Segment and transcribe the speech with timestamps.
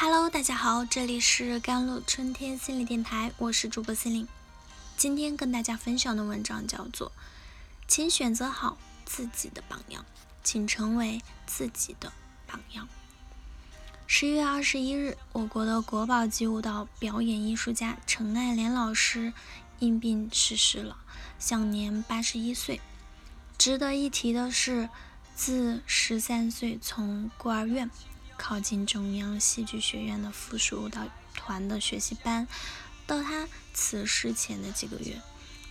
[0.00, 4.28] Hello，大家好，这里是甘露春天心理电台，我是主播心灵。
[4.96, 7.08] 今天跟大家分享的文章叫做
[7.88, 10.06] 《请选择好自己的榜样，
[10.44, 12.12] 请成为自己的
[12.46, 12.86] 榜样》。
[14.06, 19.32] 十一月二十一日，我国的国宝级舞蹈表演艺术家陈爱莲老师
[19.80, 20.98] 因病逝世了，
[21.40, 22.80] 享年八十一岁。
[23.58, 24.88] 值得一提的是，
[25.34, 27.90] 自十三岁从孤儿院。
[28.38, 31.02] 靠近中央戏剧学院的附属舞蹈
[31.34, 32.46] 团的学习班，
[33.06, 35.20] 到他辞世前的几个月，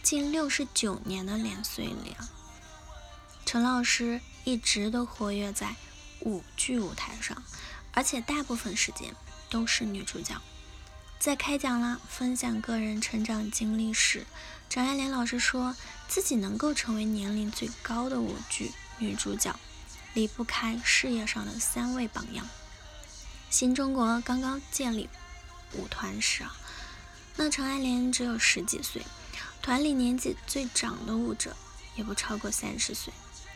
[0.03, 2.29] 近六十九年的年岁里啊，
[3.45, 5.75] 陈老师一直都活跃在
[6.19, 7.41] 舞剧舞台上，
[7.93, 9.15] 而且大部分时间
[9.49, 10.39] 都是女主角。
[11.17, 14.27] 在开讲啦，分享个人成长经历时，
[14.69, 15.75] 张爱莲老师说
[16.07, 19.57] 自己能够成为年龄最高的舞剧女主角。
[20.17, 22.43] 离不开事业上的三位榜样。
[23.51, 25.07] 新中国刚刚建立
[25.73, 26.57] 舞团时啊，
[27.35, 29.03] 那陈爱莲只有十几岁，
[29.61, 31.55] 团里年纪最长的舞者
[31.95, 33.13] 也不超过三十岁。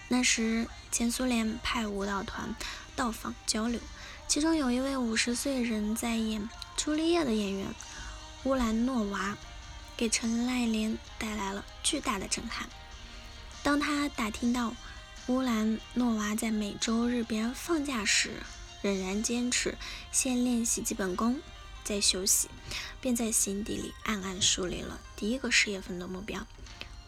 [0.09, 2.55] 那时前苏联派舞蹈团
[2.95, 3.79] 到访交流，
[4.27, 7.73] 其中有一位五十岁仍在演朱丽叶的演员
[8.43, 9.35] 乌兰诺娃，
[9.97, 12.69] 给陈爱莲带来了巨大的震撼。
[13.63, 14.75] 当他打听到。
[15.27, 18.41] 乌兰诺娃在每周日别人放假时，
[18.81, 19.77] 仍然坚持
[20.11, 21.39] 先练习基本功，
[21.83, 22.49] 再休息，
[22.99, 26.47] 便在心底里暗暗树立了第一个事业份的目标：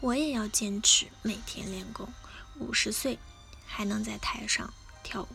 [0.00, 2.08] 我也要坚持每天练功，
[2.60, 3.18] 五十岁
[3.66, 5.28] 还能在台上跳舞。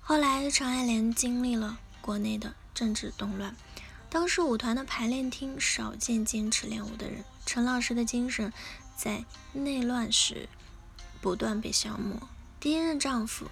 [0.00, 3.56] 后来，陈爱莲经历了国内的政治动乱，
[4.08, 7.24] 当时舞团的排练厅少见坚持练舞的人。
[7.44, 8.52] 陈老师的精神
[8.96, 10.48] 在内乱时。
[11.22, 12.28] 不断被消磨。
[12.60, 13.46] 第一任丈夫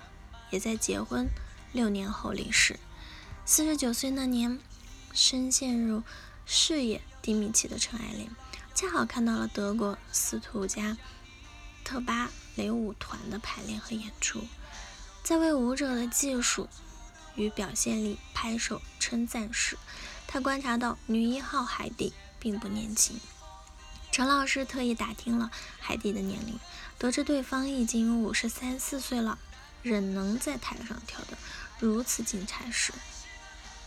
[0.50, 1.28] 也在结婚
[1.72, 2.78] 六年后离世。
[3.46, 4.58] 四十九岁那年，
[5.14, 6.02] 深陷入
[6.44, 8.28] 事业低迷期的陈爱莲，
[8.74, 10.96] 恰好看到了德国斯图加
[11.84, 14.42] 特芭蕾舞团的排练和演出，
[15.22, 16.68] 在为舞者的技术
[17.34, 19.78] 与表现力拍手称赞时，
[20.26, 23.18] 他观察到女一号海蒂并不年轻。
[24.20, 26.60] 陈老师特意打听了海蒂的年龄，
[26.98, 29.38] 得知对方已经五十三四岁了，
[29.82, 31.38] 仍能在台上跳得
[31.78, 32.92] 如此精彩时，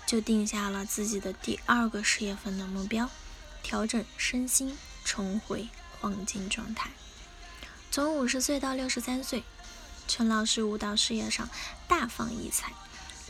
[0.08, 3.12] 就定下了自己的第二个事业份的目标：
[3.62, 5.70] 调整身心，重回
[6.02, 6.90] 黄金状态。
[7.92, 9.44] 从五十岁到六十三岁，
[10.08, 11.48] 陈老师舞蹈事业上
[11.88, 12.74] 大放异彩。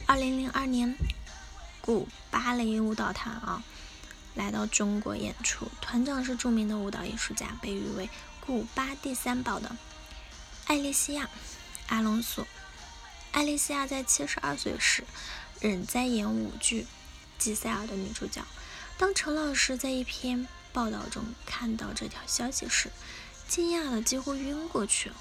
[0.05, 0.95] 二零零二年，
[1.81, 3.61] 古芭蕾舞蹈团啊。
[4.35, 9.75] 来到中国演出，团长是著名的舞蹈艺术家，被誉为古巴第三宝的
[10.65, 11.25] 艾丽西亚·
[11.87, 12.47] 阿隆索。
[13.31, 15.03] 艾丽西亚在七十二岁时，
[15.59, 16.83] 仍在演舞剧
[17.37, 18.43] 《吉赛尔》的女主角。
[18.97, 22.91] 当陈老师在一篇报道中看到这条消息时，
[23.47, 25.15] 惊讶的几乎晕过去了。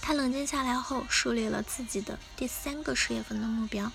[0.00, 3.92] 他冷静下来后，树立了自己的第三个事业份的目标：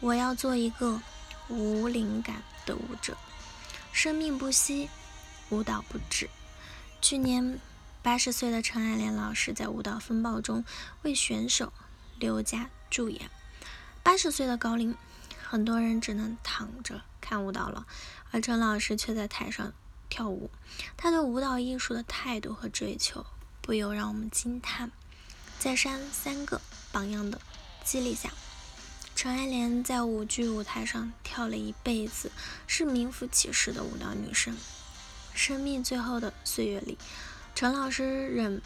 [0.00, 1.00] 我要做一个
[1.48, 2.42] 无灵感。
[3.96, 4.90] 生命不息，
[5.48, 6.28] 舞蹈不止。
[7.00, 7.58] 去年
[8.02, 10.66] 八十岁的陈爱莲老师在《舞蹈风暴》中
[11.00, 11.72] 为选手
[12.18, 13.30] 刘佳助演。
[14.02, 14.94] 八十岁的高龄，
[15.42, 17.86] 很多人只能躺着看舞蹈了，
[18.32, 19.72] 而陈老师却在台上
[20.10, 20.50] 跳舞。
[20.98, 23.24] 他对舞蹈艺术的态度和追求，
[23.62, 24.92] 不由让我们惊叹。
[25.58, 26.60] 在三三个
[26.92, 27.40] 榜样的
[27.82, 28.30] 激励下。
[29.16, 32.30] 陈爱莲在舞剧舞台上跳了一辈子，
[32.66, 34.54] 是名副其实的舞蹈女神。
[35.32, 36.98] 生命最后的岁月里，
[37.54, 38.60] 陈老师仍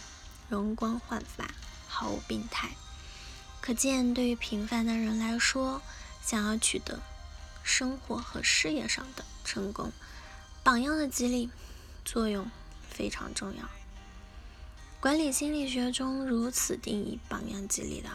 [0.48, 1.48] 容光焕发，
[1.86, 2.70] 毫无病态。
[3.60, 5.82] 可见，对于平凡的人来说，
[6.20, 7.00] 想要取得
[7.62, 9.92] 生活和事业上的成功，
[10.64, 11.48] 榜样的激励
[12.04, 12.50] 作用
[12.90, 13.70] 非常重要。
[14.98, 18.10] 管理心理学中如此定义榜样激励的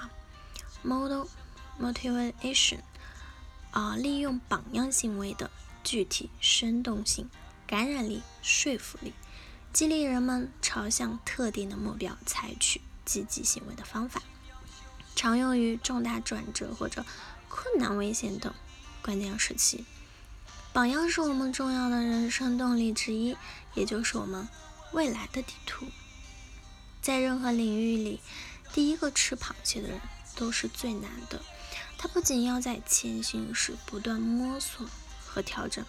[0.83, 1.27] ：model。
[1.79, 2.79] Motivation，
[3.71, 5.51] 啊，利用榜样行为的
[5.83, 7.29] 具体生动性、
[7.67, 9.13] 感染力、说服力，
[9.73, 14.21] 激励人们朝向特定的目标采取积极行为的方法，
[15.15, 17.05] 常用于重大转折或者
[17.49, 18.53] 困难、危险等
[19.01, 19.83] 关键时期。
[20.71, 23.35] 榜样是我们重要的人生动力之一，
[23.73, 24.47] 也就是我们
[24.93, 25.85] 未来的地图。
[27.01, 28.21] 在任何领域里，
[28.73, 29.99] 第一个吃螃蟹的人
[30.35, 31.41] 都是最难的。
[32.05, 34.87] 他不仅要在前行时不断摸索
[35.25, 35.83] 和调整，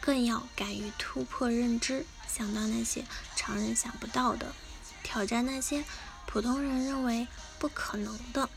[0.00, 3.04] 更要敢于突破认知，想到那些
[3.34, 4.54] 常人想不到的，
[5.02, 5.84] 挑战那些
[6.26, 7.26] 普通人认为
[7.58, 8.48] 不可能的。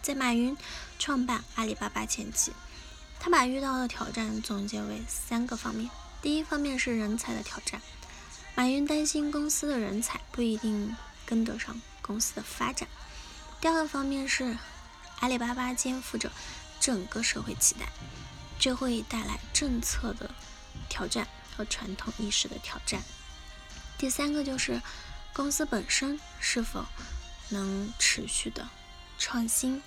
[0.00, 0.56] 在马云
[0.98, 2.54] 创办阿里巴巴前期，
[3.20, 5.90] 他把遇到的挑战总结为三个方面。
[6.22, 7.82] 第一方面是人才的挑战，
[8.54, 12.88] 马云担心公司的人才不一定跟得上公司的发展。
[13.60, 14.56] 第二个方面是
[15.22, 16.32] 阿里巴巴肩负着
[16.80, 17.86] 整个社会期待，
[18.58, 20.34] 这会带来政策的
[20.88, 23.00] 挑战和传统意识的挑战。
[23.96, 24.82] 第三个就是
[25.32, 26.84] 公司本身是否
[27.50, 28.68] 能持续的
[29.16, 29.80] 创新。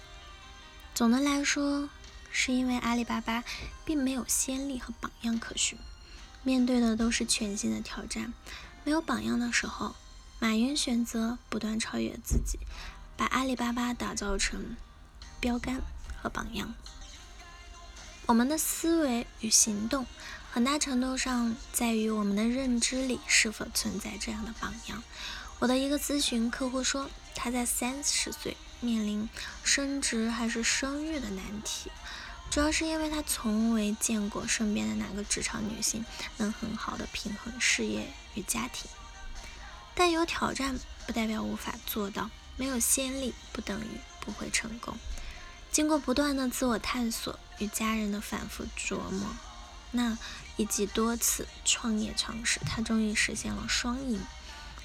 [0.93, 1.89] 总的来说，
[2.31, 3.43] 是因为阿里巴巴
[3.83, 5.77] 并没有先例和榜样可循。
[6.43, 8.33] 面对的都是全新的挑战，
[8.85, 9.97] 没有榜样的时候，
[10.39, 12.57] 马云选择不断超越自己，
[13.17, 14.77] 把阿里巴巴打造成
[15.39, 15.81] 标杆
[16.21, 16.73] 和榜样。
[18.25, 20.05] 我们的思维与行动，
[20.51, 25.03] 很大程度上在于我们的认知里是否存在这样的榜样。
[25.59, 29.29] 我的一个咨询客户说，他在三十岁面临
[29.63, 31.91] 升职还是生育的难题。
[32.49, 36.05] 主要是因为他从未见过身边的哪个职场女性
[36.37, 38.89] 能很好的平衡事业与家庭。
[39.93, 44.97] 但有挑战不代表无法做到，没有先例不等于不会成功。
[45.75, 49.27] 经过不断的自我探索与家人的反复琢磨，
[49.91, 50.17] 那
[50.55, 54.21] 以及多次创业尝试，他终于实现了双赢，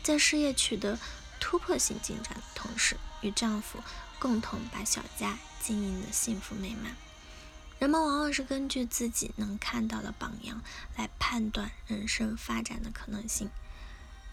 [0.02, 0.98] 在事业取得
[1.38, 3.78] 突破性进展的同时，与丈夫
[4.19, 6.96] 共同把小家经营的幸福美满。
[7.78, 10.60] 人们往往是根据自己能看到的榜样
[10.96, 13.48] 来判断人生发展的可能性，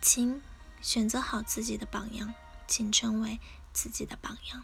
[0.02, 0.42] 请
[0.82, 2.34] 选择好自己的榜样，
[2.68, 3.40] 请成为
[3.72, 4.64] 自己的榜样。